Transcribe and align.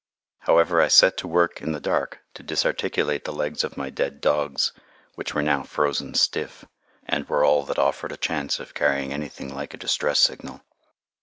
However, 0.39 0.81
I 0.81 0.87
set 0.87 1.15
to 1.17 1.27
work 1.27 1.61
in 1.61 1.73
the 1.73 1.79
dark 1.79 2.21
to 2.33 2.43
disarticulate 2.43 3.23
the 3.23 3.31
legs 3.31 3.63
of 3.63 3.77
my 3.77 3.91
dead 3.91 4.19
dogs, 4.19 4.71
which 5.13 5.35
were 5.35 5.43
now 5.43 5.61
frozen 5.61 6.15
stiff, 6.15 6.65
and 7.05 7.25
which 7.25 7.29
were 7.29 7.45
all 7.45 7.61
that 7.65 7.77
offered 7.77 8.11
a 8.11 8.17
chance 8.17 8.59
of 8.59 8.73
carrying 8.73 9.13
anything 9.13 9.53
like 9.53 9.75
a 9.75 9.77
distress 9.77 10.19
signal. 10.19 10.61